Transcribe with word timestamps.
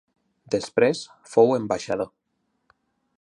Després 0.55 1.03
fou 1.33 1.53
ambaixador. 1.59 2.11